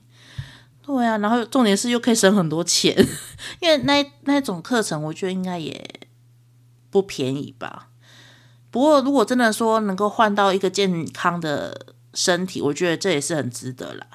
[0.86, 2.94] 对啊，然后重点是又可以省很多钱，
[3.62, 5.90] 因为那那种课程我觉得应该也。
[6.90, 7.90] 不便宜吧？
[8.72, 14.08] 不过如果真的说能够换到一个健康的身体，我觉得这也是很值得啦。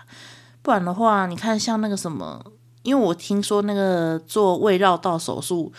[0.63, 2.43] 不然的话，你看像那个什么，
[2.83, 5.71] 因为我听说那个做胃绕道手术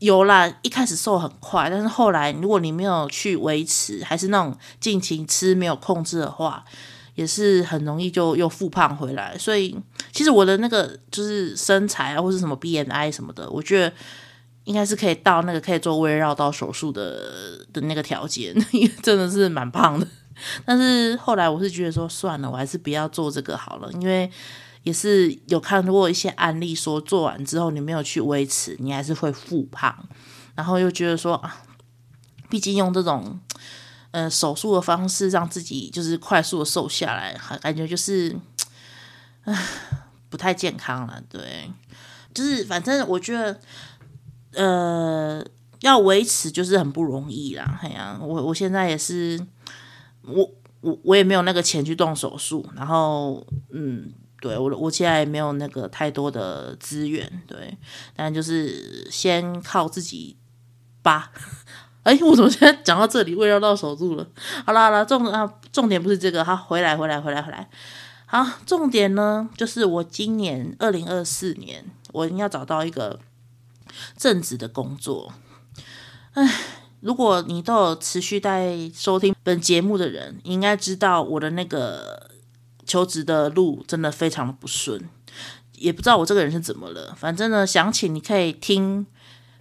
[0.00, 6.64] 有啦，一开始瘦很快，但是后来如果你没有去维持，还是那种尽情吃没有控制的话，
[7.14, 9.38] 也是很容易就又复胖回来。
[9.38, 9.78] 所以
[10.12, 13.92] 其实我的那个就是身材啊，或是什么 BMI 什么的，我觉得。
[14.64, 20.06] 应该是可以到那个可以做微绕道手术的的那个条件，因为真的是蛮胖的。
[20.66, 24.30] 但是后来我是觉得说算了，我还是不要做这个好了，因为
[24.82, 29.94] 也是有看过一些案例说做完之后你没有去维持，你还是会复胖。
[30.54, 31.62] 然后又觉得说啊，
[32.48, 33.38] 毕竟用这种
[34.10, 38.36] 呃手术的方式让自己就是快速的瘦下来，感觉就是
[39.44, 39.54] 唉
[40.28, 41.22] 不太健康了。
[41.28, 41.70] 对，
[42.34, 43.60] 就是反正我觉得。
[44.52, 45.40] 呃，
[45.82, 47.78] 要维持就是很不容易啦。
[47.84, 49.40] 哎呀，我我现在也是，
[50.22, 57.76] 我我我也没有那个钱去动手术，然后嗯，对我我现在也没有那个太多的资源，对，
[58.16, 60.36] 但就是先靠自己
[61.02, 61.32] 吧。
[62.02, 64.26] 哎，我怎么现在讲到这里，胃绕到手住了？
[64.64, 67.68] 好了好了，重啊重点不是这个，好，回来回来回来回来，
[68.26, 73.20] 好，重点呢就是我今年二零二四年，我一定要找到一个。
[74.16, 75.32] 正职的工作，
[76.34, 76.48] 哎，
[77.00, 82.29] 如果你都有持续在收听本节目的人，你应该知道我的那个
[82.90, 85.08] 求职的路真的非常的不顺，
[85.76, 87.14] 也不知道我这个人是怎么了。
[87.16, 89.06] 反正呢，详情你可以听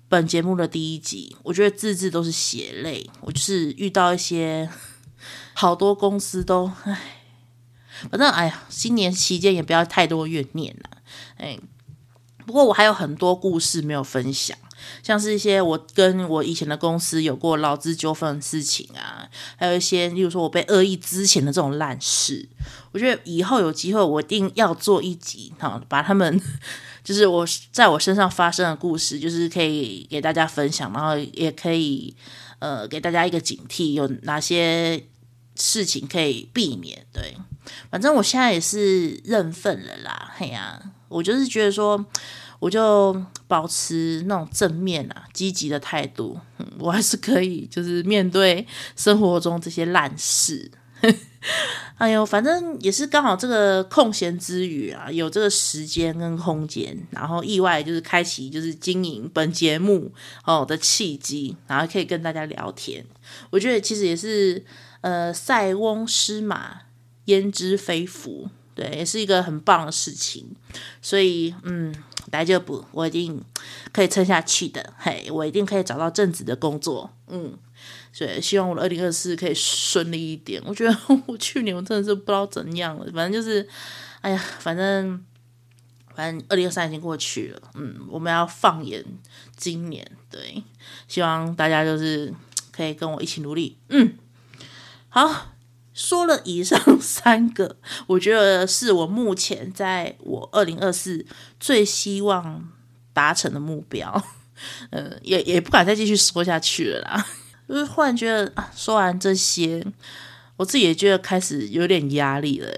[0.08, 3.08] 本节目的第一集，我觉得字字都是血泪。
[3.22, 4.68] 我就是遇到一些
[5.54, 7.00] 好多公司都唉，
[8.10, 10.98] 反正哎呀，新年期间也不要太多怨念了，
[11.38, 11.60] 哎。
[12.46, 14.58] 不过我还有很多故事没有分享，
[15.04, 22.48] 像是一些我跟我以前的公司有过劳资纠纷的事情啊，还有一些，例如说我被恶意之前的这种烂事，
[22.92, 26.42] 我觉得以后有机会我一定要做一集，哈，把他们
[27.04, 32.15] 就是我在我身上发生的故事，就是可以给大家分享，然后也可以
[32.60, 35.04] 呃给大家一个警惕，有哪些
[35.56, 37.06] 事情可以避免。
[37.12, 37.36] 对，
[37.89, 42.06] 反正我现在也是认份了啦，嘿呀、我就是觉得说，
[42.60, 43.15] 我就
[43.48, 46.38] 保持那种正面啊、积极的态度，
[46.78, 50.69] 我还是可以就是面对生活中这些烂事。
[51.95, 60.12] 哎呦，反正也是刚好这个空闲之余啊，有这个时间跟空间，然后意外就是开启就是经营本节目
[60.43, 63.06] 哦的契机，然后可以跟大家聊天。
[63.50, 64.62] 我觉得其实也是
[65.00, 66.82] 呃，塞翁失马，
[67.26, 68.50] 焉知非福。
[68.76, 70.56] 对，也是一个很棒的事情，
[71.02, 71.93] 所以嗯，
[72.32, 73.44] 来就不，我一定
[73.92, 77.58] 可以撑下去的，嘿，我一定可以找到正职的工作，嗯，
[78.12, 80.62] 所以希望我的二零二四可以顺利一点。
[80.65, 83.68] 我觉得 我去年我真的是不知道怎样了，反正就是，
[84.22, 85.24] 哎呀，反正
[86.13, 89.04] 反正二零二三已经过去了，嗯，我们要放眼
[89.56, 90.63] 今年，对，
[91.08, 92.34] 希望大家就是
[92.72, 94.13] 可以跟我一起努力，嗯，
[95.10, 95.54] 好。
[95.99, 97.75] 说了以上 三个，
[98.07, 101.25] 我觉得是我目前在我二零二四
[101.59, 102.69] 最希望
[103.12, 104.23] 达成的目标。
[104.91, 107.25] 嗯， 也也不敢再继续说下去了啦，
[107.67, 109.85] 就是忽然觉得啊，说完这些，
[110.55, 112.71] 我自己也觉得开始有点压力了。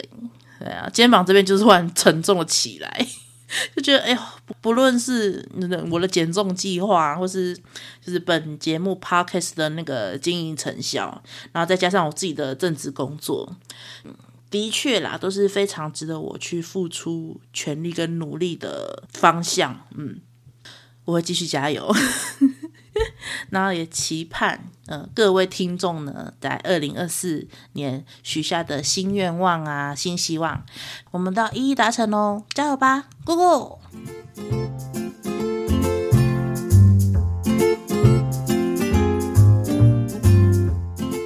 [0.58, 3.08] 对啊，肩膀这边就是忽然沉重了起来。
[3.76, 4.20] 就觉得，哎呦，
[4.62, 5.48] 不论是
[5.90, 7.56] 我的减重计划，或是
[8.04, 13.56] 就是本节目 podcast 的那个经营成效，然后再加上我自己的正职工作，
[14.50, 19.88] 的确啦，都是非常值得我去付出全力跟努力的方向。
[19.96, 20.20] 嗯，
[21.06, 21.94] 我会继续加油。
[23.50, 30.66] 然后也期盼，呃，各位听众呢，在二零二四年许下的新愿望啊、新希望，
[31.12, 32.44] 我们都要一一达成哦！
[32.54, 33.80] 加油吧姑姑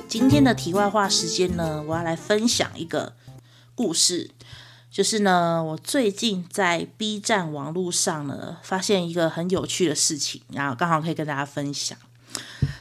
[0.07, 3.13] 今天的题外话时间呢，我要来分享一个
[3.73, 4.31] 故事。
[4.95, 11.97] 就是呢，我最近在 B 站网络上呢，发现一个很有趣的事情，然后刚好可以跟大家分享。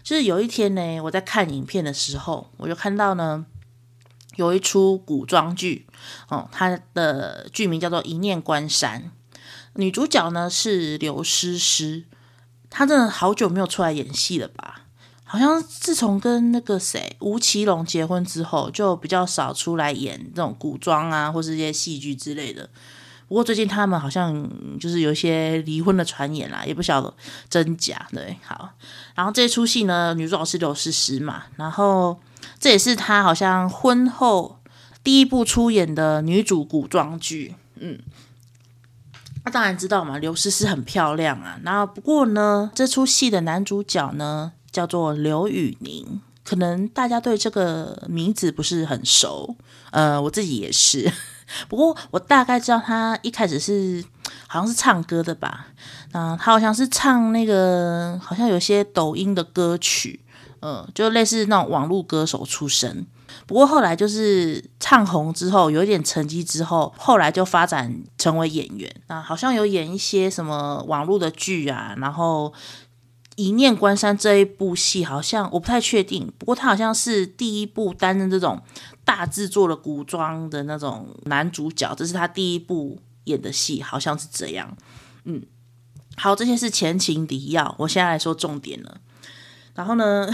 [0.05, 3.45] 就是有一天呢，我在看影片的时候，我就看到呢，
[4.37, 5.89] 有一出古装剧，
[6.29, 9.11] 哦，它的剧名叫做《一念关山》，
[9.75, 12.05] 女主角呢是刘诗诗，
[12.71, 14.83] 她真的好久没有出来演戏了吧？
[15.35, 22.71] 好像自从跟那个谁吴奇隆结婚之后，就比较少出来演这种古装啊，或是一些戏剧之类的。
[23.27, 27.13] 不过最近他们好像就是有一些离婚的传言啦，也不晓得
[27.51, 28.07] 真假。
[28.13, 28.71] 对，好，
[29.17, 32.21] 然后这出戏呢，女主角是刘诗诗嘛，然后
[32.61, 34.61] 这也是她好像婚后
[35.03, 37.57] 第一部出演的女主古装剧。
[37.81, 37.99] 嗯，
[39.45, 41.59] 那当然知道嘛，刘诗诗很漂亮啊。
[41.65, 49.55] 然后不过呢，这出戏的男主角呢，叫做刘宇宁，可能大家对这个名字不是很熟，
[49.93, 51.11] 呃，我自己也是。
[51.69, 54.05] 不过我大概知道他一开始是
[54.49, 55.69] 好像是唱歌的吧，
[56.11, 60.19] 啊，他好像是唱那个好像有些抖音的歌曲，
[60.59, 63.07] 呃，就类似那种网络歌手出身。
[63.47, 72.53] 不过后来就是唱红之后，有一点成绩之后，后来就发展成为演员啊，好像有演一些什么网络的剧啊，然后。
[73.37, 78.63] 一念关山这一部戏好像我不太确定，不过他好像是第一部担任这种
[79.05, 84.77] 大制作的古装的那种男主角，这是他第一部演的戏，好像是这样。
[85.25, 85.43] 嗯，
[86.17, 89.01] 好，这些是前情提要，我现在来说重点了。
[89.75, 90.29] 然后呢，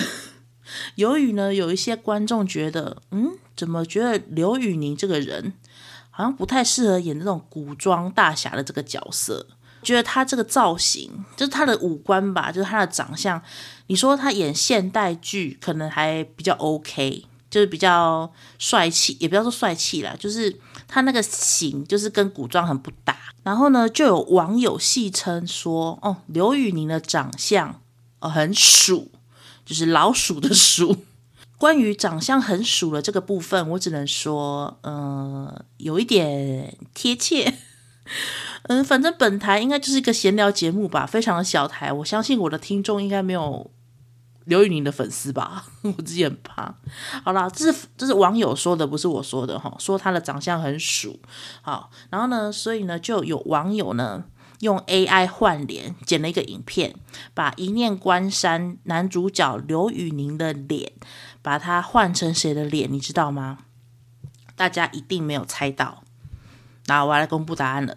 [0.96, 5.54] 由于呢有一些观众觉得，嗯，怎么觉得刘宇宁这个人
[6.10, 9.46] 好像不太适合演这种古装大侠的这个角色？
[9.82, 13.40] 觉得他这个造型，就是他的五官吧，就是他的长相。
[13.86, 20.54] 你说他演现代剧可能还比较 OK，就是比较帅气，也不要说帅气啦，就是
[20.86, 23.16] 他那个型就是跟古装很不搭。
[23.42, 27.80] 然后呢，就有网友戏称说：“哦，刘宇宁的长相
[28.20, 29.10] 哦很鼠，
[29.64, 31.04] 就是老鼠的鼠。”
[31.56, 37.54] 关于长相很鼠的这个部分，我只能说，嗯、有一点贴切。
[38.70, 41.92] 嗯，反正本台应该就是一个闲聊节目吧，非常的小台。
[41.92, 43.68] 我相信我的听众应该没有
[44.44, 46.72] 刘宇宁的粉丝吧， 我自己很怕。
[47.24, 49.74] 好啦，这是这是网友说的，不是我说的哈。
[49.80, 51.18] 说他的长相很鼠，
[51.62, 54.22] 好，然后呢，所以呢，就有网友呢
[54.60, 56.94] 用 AI 换脸剪了一个影片，
[57.34, 60.92] 把一念关山男主角刘宇宁的脸，
[61.42, 63.58] 把他换成谁的脸，你知道吗？
[64.54, 66.04] 大家一定没有猜到。
[66.86, 67.96] 那我来公布答案了。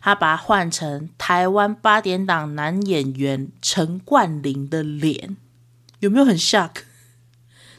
[0.00, 5.36] 他把它换成台湾八点档男演员陈冠霖的脸，
[6.00, 6.70] 有没有很像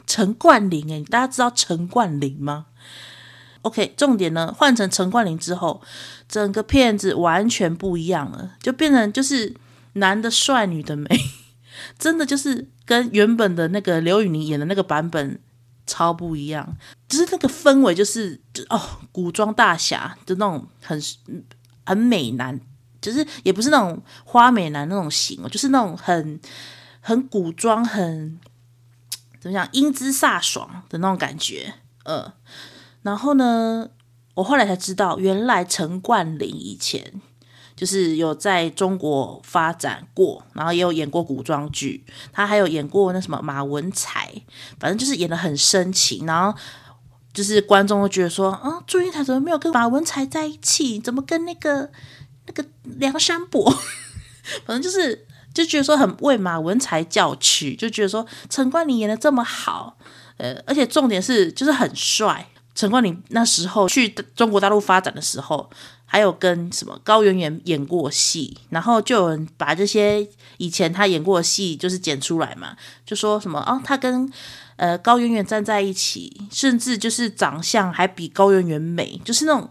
[0.06, 2.66] 陈冠霖诶，大家知道陈冠霖吗
[3.62, 5.82] ？OK，重点呢，换成陈冠霖之后，
[6.28, 9.54] 整个片子完全不一样了，就变成就是
[9.94, 11.08] 男的帅，女的美，
[11.98, 15.40] 真的就是跟原本的那个刘宇宁演的那个版本
[15.86, 16.76] 超不一样，
[17.08, 18.80] 就是那个氛围就是哦，
[19.12, 20.98] 古装大侠的那种很。
[21.88, 22.60] 很美男，
[23.00, 26.38] 就是也不是那种花美男那种型哦，就是那种很
[27.00, 28.38] 很古装、很
[29.40, 31.72] 怎么讲英姿飒爽的那种感觉。
[32.04, 32.30] 呃，
[33.00, 33.88] 然后呢，
[34.34, 37.22] 我后来才知道，原来陈冠霖以前
[37.74, 44.30] 就是有在中国发展过，然后也有演过古装剧，他还有演过那什么马文才，
[44.78, 46.58] 反正就是演得很深情，然后。
[47.32, 50.98] 就是观众会觉得说，啊，祝英台怎么没有跟马文才在一起？
[50.98, 51.88] 怎么跟那个
[52.46, 53.70] 那个梁山伯？
[54.66, 59.96] 反正就是就觉得说很为马文才叫屈，就觉得说陈冠霖演的这么好，
[60.38, 62.48] 呃，而且重点是就是很帅。
[62.74, 65.68] 陈冠霖那时候去中国大陆发展的时候，
[66.06, 74.32] 还有跟什么高圆圆演过戏，然后就有人把这些以前他演过的戏就是剪出来嘛，就说什么啊，他跟。
[74.78, 79.68] 呃，高圆圆站在一起，甚至就是长相还比高圆圆美，就是那种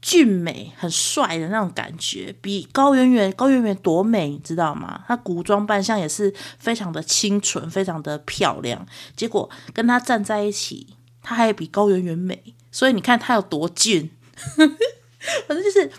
[0.00, 5.04] 俊美、很帅的那种感觉，比高圆圆高圆圆多美，你知道吗？
[5.06, 8.86] 她古装扮相也是非常的清纯，非常的漂亮。
[9.14, 10.86] 结果跟她站在一起，
[11.22, 14.10] 她还比高圆圆美，所以你看她有多俊，
[14.56, 15.92] 反正就是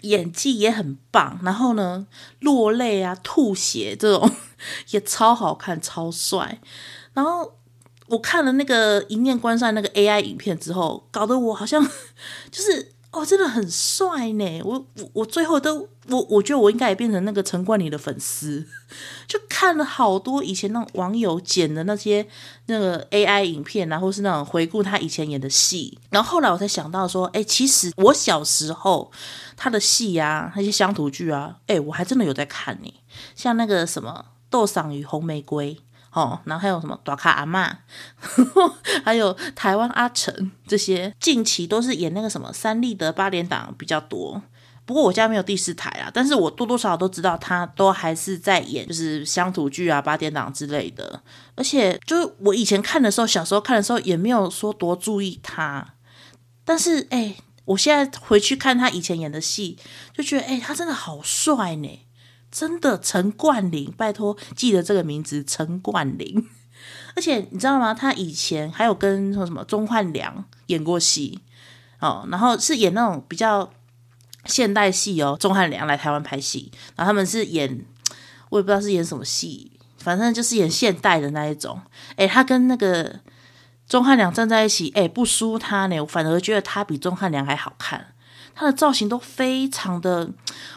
[0.00, 1.38] 演技也很棒。
[1.44, 2.08] 然后呢，
[2.40, 4.28] 落泪啊、吐血这种
[4.90, 6.60] 也超好看、超帅。
[7.14, 7.54] 然后。
[8.08, 11.82] 我看了那个《一念关山》那个 AI 影片之后，搞得我好像
[12.50, 14.60] 就是哦，真的很帅呢！
[14.62, 18.66] 我我我最后都我我觉得我应该也变成那个陈冠霖的粉丝，
[19.26, 22.26] 就看了好多以前那种网友剪的那些
[22.66, 25.98] 那个 AI 影片啊，或是那种回顾他以前演的戏。
[26.10, 29.10] 然后后来我才想到说，哎，其实我小时候
[29.56, 32.94] 他的戏啊，那些乡土剧啊，哎，我还真的有在看呢。
[33.34, 35.74] 像那个什么《豆赏与红玫瑰》。
[36.12, 37.70] 哦，然后还有什么大卡阿嬷，
[39.04, 44.42] 还有台湾阿成这些，近期都是演那个什么三立的八点档比较多。
[44.86, 51.22] 不过我家没有第四台啊，但是我多多少少都知道他都还是在演，就是乡土剧啊、八点档之类的。
[51.54, 55.94] 而且就是我以前看的时候，小时候看的时候也没有说多注意他，
[56.64, 57.36] 但是哎，
[57.66, 59.76] 我现在回去看他以前演的戏，
[60.16, 62.06] 就觉得哎，他真的好帅呢。
[62.50, 66.46] 真的陈冠霖，拜托记得这个名字陈冠霖。
[67.16, 67.92] 而且你知道吗？
[67.92, 71.40] 他以前还有跟什么钟汉良演过戏
[71.98, 73.68] 哦，然后是演那种比较
[74.44, 75.36] 现代戏哦。
[75.38, 77.84] 钟汉良来台湾拍戏，然后他们是演，
[78.50, 81.80] 我也不知道是演什么戏，反正就是演现代的那一种。
[82.14, 83.18] 诶，他跟那个
[83.88, 88.14] 钟汉良站在一起，诶，不输他呢，我反而觉得他比钟汉良还好看。
[88.54, 90.30] 他的造型都非常的，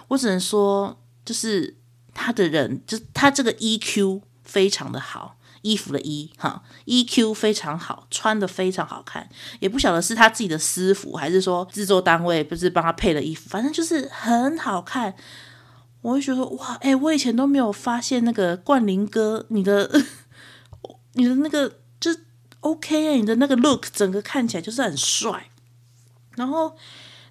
[0.08, 0.98] 我只能说。
[1.24, 1.78] 就是
[2.14, 15.16] 他的人，就他这个 EQ 非常的好，衣服的衣哈，EQ 非常好，穿的非常好看，也不晓得是他自己的私服，还是说制作单位不是帮他配的衣服，反正就是很好看。
[16.02, 19.90] 我会觉得哇，哎、我以前都没有发现那个冠霖哥，你的
[21.14, 22.10] 你的那个就
[22.62, 25.52] OK，你的那个 look 整个看起来就是很帅，
[26.36, 26.76] 然后。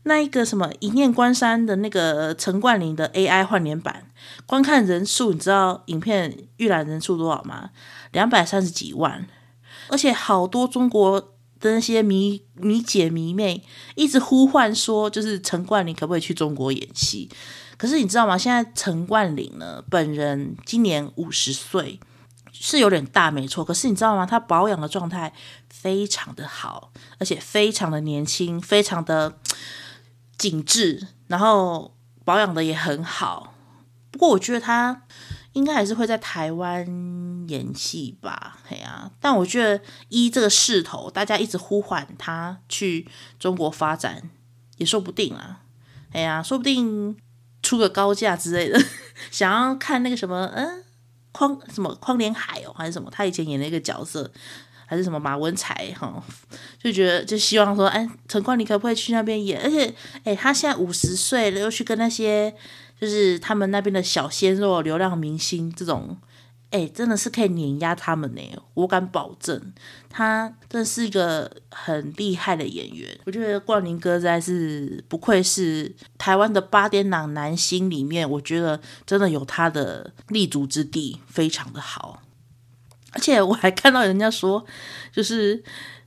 [0.05, 4.07] 那一个什么一念关山的那个陈冠霖的 AI 换脸版，
[4.47, 7.71] 观看人数你知道影片预览人数多少吗？
[8.13, 9.27] 两百三十几万，
[9.89, 11.21] 而且好多中国
[11.61, 13.63] 的那些迷迷姐迷妹
[13.95, 17.29] 一直呼唤说，就是陈冠霖可不可以去中国演戏？
[17.77, 18.39] 可是你知道吗？
[18.39, 22.01] 现在陈冠霖呢，本人今年五十岁，
[22.51, 23.63] 是有点大没错。
[23.63, 24.25] 可是你知道吗？
[24.25, 25.31] 他保养的状态
[25.69, 29.37] 非常的好，而且非常的年轻，非常的。
[30.41, 33.53] 紧致，然后保养的也很好。
[34.11, 35.03] 不过我觉得他
[35.53, 36.87] 应该还是会在台湾
[37.47, 39.11] 演戏吧，嘿啊。
[39.21, 43.07] 但我觉得依这个势头，大家一直呼唤他去
[43.39, 44.31] 中国发展，
[44.79, 45.61] 也说不定啊。
[46.13, 47.15] 哎呀，说不定
[47.63, 48.83] 出个高价之类的，
[49.31, 50.83] 想要看那个什么，嗯，
[51.33, 53.11] 匡什么匡连海哦，还是什么？
[53.11, 54.33] 他以前演那个角色。
[54.91, 56.21] 还是什么马文才哈，
[56.83, 59.63] 就觉得就希望说，哎，陈冠霖可不可以去那边演？
[59.63, 62.53] 而且，哎，他现在五十岁了，又去跟那些
[63.01, 66.17] 就是他们那边的小鲜肉、流量明星这种，
[66.71, 68.43] 哎，真的是可以碾压他们呢。
[68.75, 69.73] 我敢保证，
[70.09, 73.17] 他真的是一个很厉害的演员。
[73.27, 82.21] 我觉得冠霖哥在是不愧是台湾的八点档男星里面，我觉得真的有他的立足之地，非常的好。
[83.13, 84.65] 而且我还看到人家说，
[85.13, 85.63] 就是，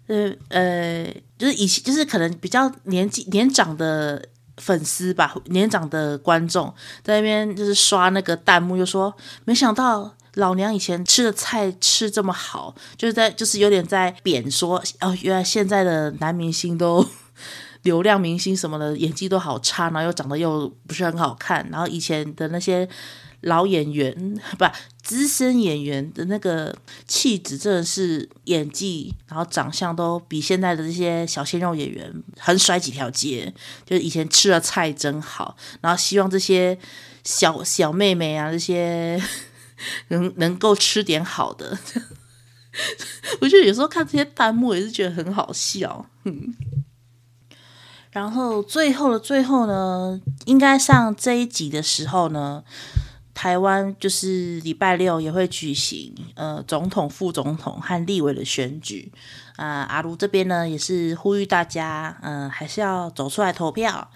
[0.08, 1.06] 呃呃，
[1.38, 4.26] 就是以前就是可能比较年纪年长的
[4.58, 6.74] 粉丝吧，年长的观众
[7.04, 17.06] 在那边就是刷那个弹幕，就说没想到老娘以前吃的菜吃这么好，就是在就是有点在贬说哦，原来现在的男明星都
[17.82, 22.88] 流量明星什么的演技都好差，然后又长得又不是很好看，然后以前的那些。
[23.46, 24.64] 老演员不，
[25.14, 26.76] 资深演员的那个
[27.08, 33.54] 气质真的是演技，然后长相都比现在的这些小鲜肉演员很甩几条街。
[33.86, 36.76] 就是以前吃的菜真好，然后希望这些
[37.24, 39.22] 小小妹妹啊，这些
[40.10, 41.78] 能能够吃点好的。
[43.40, 46.04] 我觉得有时候看这些弹幕也是觉得很好笑。
[46.24, 46.56] 嗯，
[48.10, 52.64] 然后最后的最后呢，应该上这一集的时候呢。
[53.34, 59.12] 台湾就是礼拜六也会举行呃总统、副总统和立委的选举
[59.56, 64.10] 啊、阿卢这边呢也是呼吁大家，嗯、还是要走出来投票。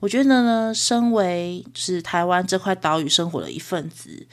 [0.00, 4.26] 我觉得呢，身为就是台湾这块岛屿生活的一份子，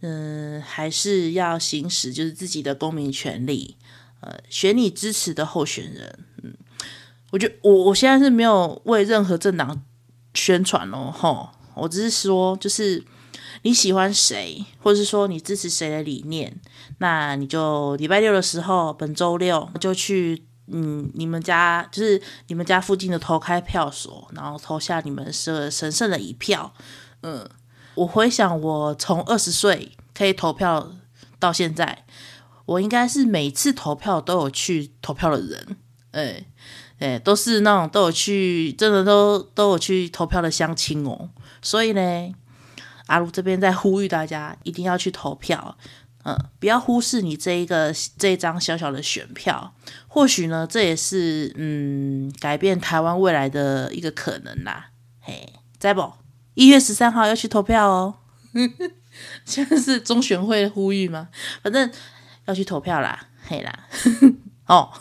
[0.00, 3.76] 嗯、呃，还是要行使就是自己的公民权利，
[4.20, 6.18] 呃，选你支持的候选人。
[6.42, 6.52] 嗯，
[7.30, 9.80] 我觉得我我现在是没有为任何政党
[10.34, 13.04] 宣传哦，吼，我只是说就是。
[13.66, 16.56] 你喜欢谁，或者是说你支持谁的理念，
[16.98, 26.72] 那你就礼拜六的时候，本周六就去，嗯，你们家就是你们家附近的投开票所，然后投下你们是神圣的一票。
[27.24, 27.44] 嗯，
[27.96, 30.92] 我回想我从二十岁可以投票
[31.40, 32.04] 到现在，
[32.66, 35.76] 我应该是每次投票都有去投票的人。
[36.12, 36.46] 哎，
[37.00, 41.30] 哎，都是那种都有去，真的都都有去投票的乡亲哦。
[41.60, 42.32] 所以呢，
[43.06, 45.76] 阿如这边在呼吁大家一定要去投票，
[46.24, 49.74] 嗯，不要忽视你这一个这一张小小的选票。
[50.08, 54.90] 或许呢，这也是嗯改变台湾未来的一个可能啦。
[55.20, 56.12] 嘿，在不？
[56.54, 58.14] 一月十三号要去投票哦。
[59.44, 61.28] 现在是中选会呼吁吗？
[61.62, 61.90] 反正
[62.46, 63.86] 要去投票啦，嘿啦。
[64.66, 64.92] 哦，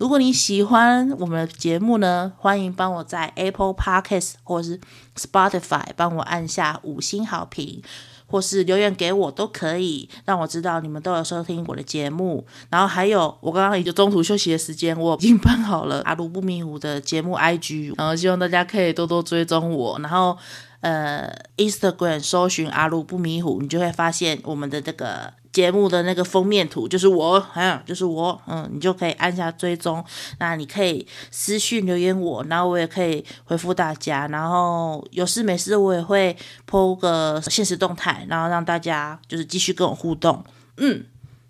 [0.00, 4.80] 如果你喜欢我们的节目呢，欢迎帮我在 Apple Podcast 或是
[5.14, 7.82] Spotify 帮我按下五星好评。
[8.26, 12.46] 或是留言给我都可以，让我知道你们都有收听我的节目。
[12.68, 19.98] 然后还有，我刚刚也就中途休息的时间，我已经办好了 阿如不迷糊的节目 IG，然后希望大家可以多多追踪我。
[19.98, 20.38] 然后，
[20.80, 25.32] 呃，Instagram 搜寻阿如不迷糊，你就会发现我们的这个。
[25.52, 30.04] 节目的那个封面图就是我，嗯，就是我，嗯，你就可以按下追踪。
[30.38, 34.28] 那你可以私信留言我，然后我也可以回复大家。
[34.28, 36.36] 然后有事没事我也会
[36.68, 40.44] po 个现实动态，然后让大家就是继续跟我互动。
[40.76, 41.04] 嗯，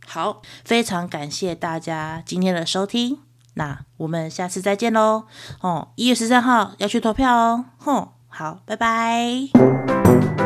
[0.06, 3.18] 好，非常感谢大家今天的收听。
[3.54, 5.24] 那我们下次再见喽。
[5.60, 7.64] 哦，一月十三号要去投票哦。
[7.78, 10.39] 哼，好，拜拜。